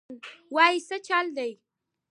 [0.55, 1.51] وايه سه چل دې.